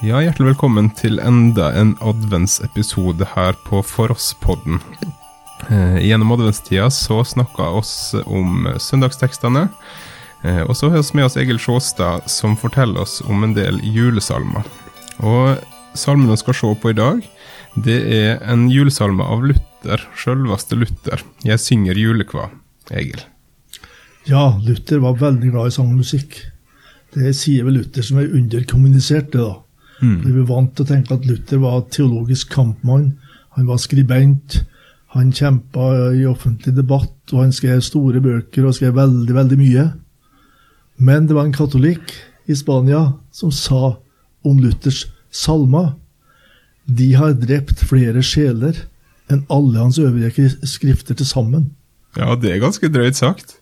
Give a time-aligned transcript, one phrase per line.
[0.00, 4.78] Ja, Hjertelig velkommen til enda en adventsepisode her på For oss-podden.
[5.68, 9.66] Eh, gjennom adventstida så snakka oss om søndagstekstene.
[10.40, 13.76] Eh, og så har vi med oss Egil Sjåstad, som forteller oss om en del
[13.84, 14.64] julesalmer.
[15.20, 15.60] Og
[15.92, 17.20] salmen vi skal se på i dag,
[17.76, 21.20] det er en julesalme av Luther, sjølveste Luther.
[21.44, 22.48] 'Jeg synger julekva',
[22.88, 23.20] Egil.
[24.24, 26.46] Ja, Luther var veldig glad i sang og musikk.
[27.12, 29.60] Det sier vel Luther som er underkommunisert, det, da.
[30.00, 30.18] Mm.
[30.24, 33.12] Vi er vant til å tenke at Luther var teologisk kampmann.
[33.56, 34.60] Han var skribent.
[35.16, 39.86] Han kjempa i offentlig debatt, og han skrev store bøker og skrev veldig, veldig mye.
[41.02, 42.14] Men det var en katolikk
[42.50, 43.96] i Spania som sa
[44.46, 45.92] om Luthers salmer
[46.90, 48.84] de har drept flere sjeler
[49.30, 51.70] enn alle hans øvrige skrifter til sammen.
[52.18, 53.58] Ja, det er ganske drøyt sagt.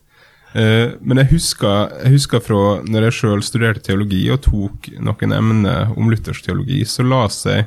[0.56, 5.34] Eh, men jeg husker, jeg husker, fra når jeg sjøl studerte teologi og tok noen
[5.36, 7.66] emner om luthersk teologi, så la seg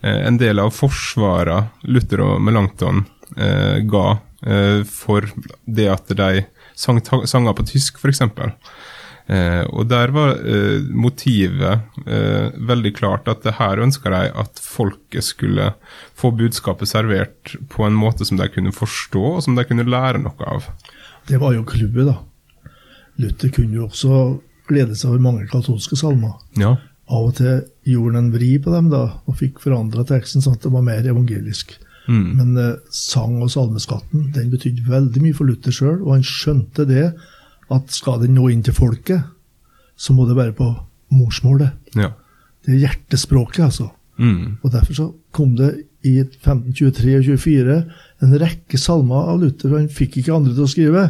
[0.00, 3.04] eh, en del av forsvara Luther og Melanchthon
[3.36, 4.08] eh, ga
[4.86, 5.24] for
[5.64, 6.42] det at de
[6.78, 8.20] sang sanger på tysk, f.eks.
[9.72, 10.36] Og der var
[10.94, 12.04] motivet
[12.68, 15.72] veldig klart at her ønska de at folket skulle
[16.14, 20.20] få budskapet servert på en måte som de kunne forstå, og som de kunne lære
[20.22, 20.68] noe av.
[21.26, 22.16] Det var jo clouet, da.
[23.22, 24.20] Luther kunne jo også
[24.68, 26.36] glede seg over mange katolske salmer.
[26.58, 26.74] Ja.
[27.06, 30.58] Av og til gjorde han en vri på dem da, og fikk forandra teksten sånn
[30.58, 31.76] at det var mer evangelisk.
[32.06, 32.26] Mm.
[32.38, 36.86] Men eh, sang- og salmeskatten den betydde veldig mye for Luther sjøl, og han skjønte
[36.86, 37.08] det
[37.72, 39.26] at skal den nå inn til folket,
[39.96, 40.68] så må det være på
[41.14, 41.74] morsmålet.
[41.98, 42.12] Ja.
[42.66, 43.90] Det er hjertespråket, altså.
[44.18, 44.58] Mm.
[44.62, 45.72] Og Derfor så kom det
[46.06, 47.76] i 1523 og 24
[48.24, 51.04] en rekke salmer av Luther, og han fikk ikke andre til å skrive.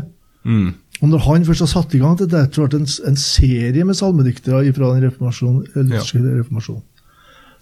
[0.47, 0.69] Mm.
[1.03, 3.19] Og når han først har satt i gang til det, så ble det en, en
[3.21, 6.39] serie med salmediktere fra den reformasjonen, lutherske ja.
[6.39, 6.85] reformasjonen.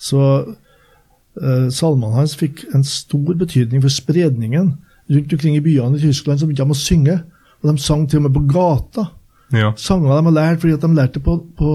[0.05, 4.75] Så uh, salmene hans fikk en stor betydning for spredningen
[5.11, 7.19] rundt omkring i byene i Tyskland, som begynte å synge.
[7.63, 9.09] Og de sang til og med på gata.
[9.55, 9.73] Ja.
[9.79, 11.73] Sanger de har lært fordi de lærte på, på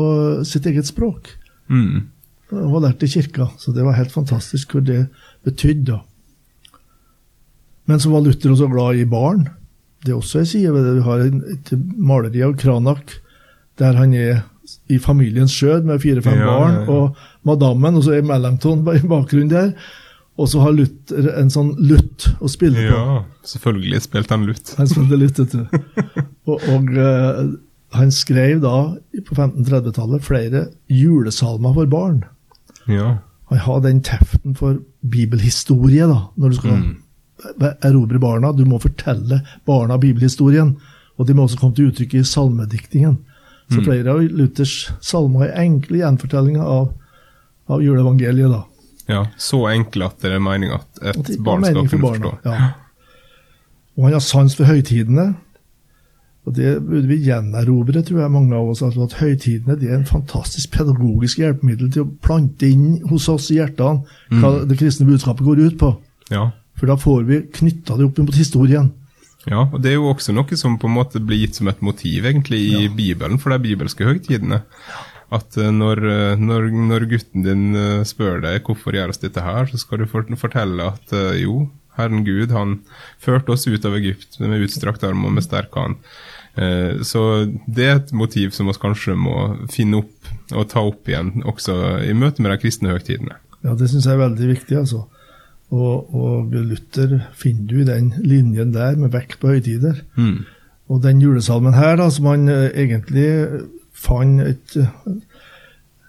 [0.48, 1.32] sitt eget språk.
[1.70, 2.08] Mm.
[2.56, 3.50] Og var lært i kirka.
[3.62, 5.00] Så det var helt fantastisk hva det
[5.46, 6.00] betydde.
[7.90, 9.48] Men så var Luther også glad i barn.
[10.06, 10.96] Det er også ei side ved det.
[11.00, 13.18] Vi har et maleri av Kranak
[13.80, 14.42] der han er
[14.92, 16.92] i familiens skjød med fire-fem ja, barn, ja, ja.
[16.92, 19.72] og madammen, og så er Mellington i bakgrunnen der.
[20.40, 22.96] Og så har Luther en sånn lutt å spille på.
[22.96, 24.74] Ja, selvfølgelig spilte han lutt.
[24.80, 25.64] Han spilte lutt, vet du.
[26.50, 27.42] og, og uh,
[27.98, 28.76] han skrev da
[29.26, 32.22] på 1530-tallet flere julesalmer for barn.
[32.90, 33.18] Ja.
[33.50, 36.98] Han har den teften for bibelhistorie, da, når du skal mm
[37.82, 38.52] erobre barna.
[38.52, 40.76] Du må fortelle barna bibelhistorien.
[41.18, 43.18] Og de må også komme til uttrykk i salmediktingen.
[43.70, 43.86] Så mm.
[43.86, 46.94] flere av Luthers salmer er enkle gjenfortellinger av,
[47.70, 48.50] av juleevangeliet.
[48.50, 48.64] da.
[49.10, 52.34] Ja, Så enkle at det er meninga at et at barn skal kunne forstå.
[52.46, 52.72] Ja.
[53.98, 55.34] Og han har sans for høytidene.
[56.50, 58.82] Og det burde vi gjenerobre, tror jeg, mange av oss.
[58.86, 63.52] Altså at Høytidene det er en fantastisk pedagogisk hjelpemiddel til å plante inn hos oss
[63.54, 64.02] i hjertene
[64.40, 64.64] hva mm.
[64.72, 65.92] det kristne budskapet går ut på.
[66.34, 66.48] Ja.
[66.80, 68.90] For da får vi knytta det opp mot historien.
[69.48, 71.84] Ja, og det er jo også noe som på en måte blir gitt som et
[71.86, 72.92] motiv egentlig i ja.
[72.92, 74.64] Bibelen for de bibelske høytidene.
[75.36, 79.70] At eh, når, eh, når, når, gutten din eh, spør deg hvorfor gjøres dette her,
[79.70, 81.68] så skal du fortelle at jo,
[82.00, 82.80] Herren Gud han
[83.22, 86.00] førte oss ut av Egypt med utstrakt arm og med sterk hånd.
[86.58, 87.22] Så
[87.72, 89.36] det er et motiv som vi kanskje må
[89.72, 93.38] finne opp og ta opp igjen også i møte med de kristne høytidene.
[93.64, 94.78] Ja, det syns jeg er veldig viktig.
[94.82, 95.06] altså.
[95.70, 100.02] Og, og, Luther finner du i den linjen der med vekt på høytider.
[100.18, 100.46] Mm.
[100.90, 103.30] Og den julesalmen her, da, som han uh, egentlig
[103.94, 104.78] fant et,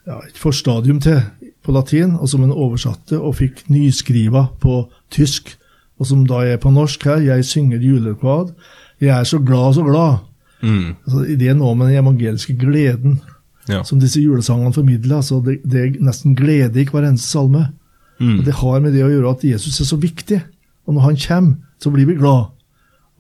[0.07, 1.21] ja, et forstadium til
[1.61, 5.53] på latin, og som han oversatte og fikk nyskriva på tysk,
[6.01, 8.55] og som da er på norsk her 'Jeg synger julekvad'.
[9.01, 10.25] Jeg er så glad, så glad.
[10.63, 10.95] Mm.
[11.07, 13.21] Altså, det er med den evangeliske gleden
[13.69, 13.83] ja.
[13.85, 15.17] som disse julesangene formidler.
[15.17, 17.67] Altså, det, det, er nesten glede i hver eneste salme.
[18.21, 18.39] Mm.
[18.39, 20.41] Og Det har med det å gjøre at Jesus er så viktig.
[20.87, 22.51] Og når han kommer, så blir vi glad.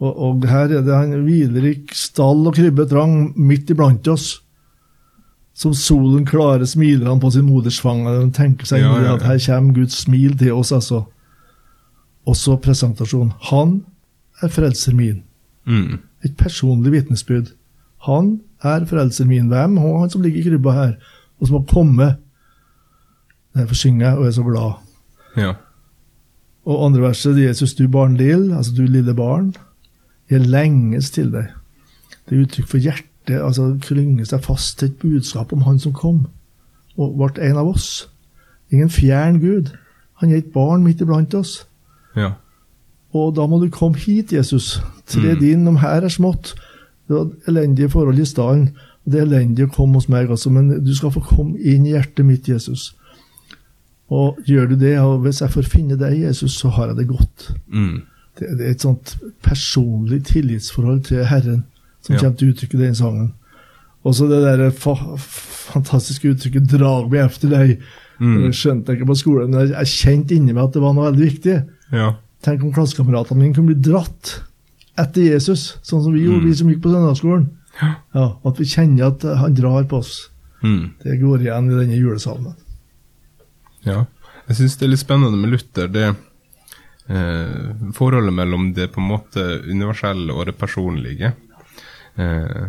[0.00, 4.40] Og, og her er det han hviler i stall og krybbe trang midt iblant oss.
[5.56, 8.06] Som solen klare smiler han på sin moders fang.
[8.08, 9.16] Han tenker seg ja, ja.
[9.16, 11.04] at her kommer Guds smil til oss, altså.
[12.28, 13.32] Også presentasjon.
[13.50, 13.80] Han
[14.44, 15.22] er frelser min.
[15.68, 15.98] Mm.
[16.24, 17.54] Et personlig vitnesbyrd.
[18.06, 19.48] Han er frelseren min.
[19.48, 19.76] Hvem?
[19.76, 20.92] Han som ligger i krybba her,
[21.40, 22.16] og som har kommet.
[23.56, 24.72] Derfor synger jeg og er så glad.
[25.36, 25.52] Ja.
[26.64, 29.54] Og andre verset, Jesus, du barnlill, altså du lille barn,
[30.30, 31.48] jeg lenges til deg.
[32.28, 35.92] Det er uttrykk for hjertet, altså klynger seg fast til et budskap om Han som
[35.96, 36.26] kom,
[36.96, 38.08] og ble en av oss.
[38.70, 39.72] ingen fjern Gud.
[40.20, 41.66] Han er et barn midt iblant oss.
[42.16, 42.32] Ja.
[43.12, 44.80] Og da må du komme hit, Jesus.
[45.10, 46.54] Tre din, inn om her er smått.
[47.08, 48.70] Det var elendige forhold i stallen.
[49.04, 50.50] Det er elendig å komme hos meg altså.
[50.54, 52.92] men du skal få komme inn i hjertet mitt, Jesus.
[54.10, 57.08] Og gjør du det, og hvis jeg får finne deg, Jesus, så har jeg det
[57.10, 57.50] godt.
[57.70, 58.02] Mm.
[58.38, 61.64] Det, det er et sånt personlig tillitsforhold til Herren
[62.02, 62.20] som Ja.
[62.20, 63.32] kommer til uttrykk i den sangen.
[64.04, 64.94] Og så det der fa
[65.70, 67.76] fantastiske uttrykket 'drag meg efter deg'.
[68.20, 68.42] Mm.
[68.42, 71.10] Det skjønte jeg ikke på skolen, men jeg kjente inni meg at det var noe
[71.10, 71.62] veldig viktig.
[71.92, 72.14] Ja.
[72.42, 74.42] Tenk om klassekameratene mine kunne bli dratt
[75.00, 76.48] etter Jesus, sånn som vi gjorde, Mm.
[76.50, 77.48] vi som gikk på søndagsskolen.
[78.12, 80.28] Ja, At vi kjenner at han drar på oss.
[80.62, 80.90] Mm.
[81.02, 82.54] Det går igjen i denne julesalmen.
[83.86, 84.06] Ja.
[84.48, 86.08] Jeg syns det er litt spennende med Luther, det
[87.08, 91.32] eh, forholdet mellom det på en måte universelle og det personlige.
[92.16, 92.66] Eh,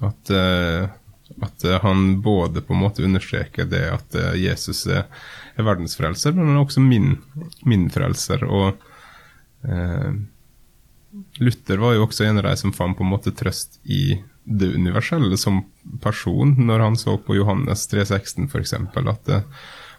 [0.00, 0.88] at, eh,
[1.42, 5.04] at han både på en måte understreker det at eh, Jesus er,
[5.56, 7.18] er verdens frelser, men han er også min,
[7.68, 8.42] min frelser.
[8.48, 8.74] Og
[9.68, 10.10] eh,
[11.38, 14.72] Luther var jo også en av de som fant på en måte trøst i det
[14.74, 15.62] universelle som
[16.02, 18.74] person, når han så på Johannes 3,16 f.eks.
[18.74, 19.42] At det,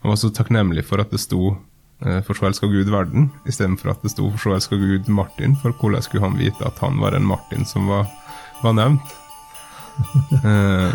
[0.02, 1.56] han var så takknemlig for at det sto
[2.04, 5.56] eh, 'For så elska Gud verden', istedenfor at det sto 'For så elska Gud Martin'.
[5.62, 8.08] For hvordan skulle han vite at han var en Martin som var,
[8.64, 9.08] var nevnt?
[10.46, 10.94] Eh,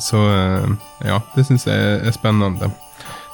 [0.00, 0.68] så eh,
[1.04, 2.70] ja, det syns jeg er spennende.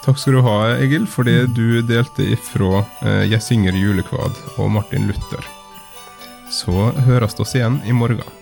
[0.08, 4.70] Takk skal du ha, Egil, for det du delte ifra eh, 'Jeg synger julekvad' og
[4.72, 5.44] Martin Luther.
[6.48, 6.72] Så
[7.04, 8.37] høres vi oss igjen i morgen.